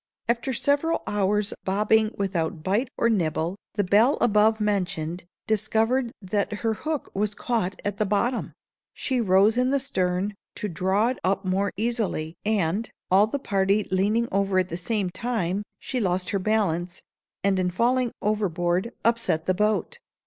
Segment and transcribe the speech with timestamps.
[0.27, 6.73] After several hours' bobbing, without bite or nibble, the belle above mentioned discovered that her
[6.73, 8.51] hook was caught at the bottom.
[8.95, 13.87] She rose in the stern, to draw it up more easily, and, all the party
[13.91, 17.03] leaning over at the same time, she lost her balance,
[17.43, 19.99] and, in falling overboard, upset the boat.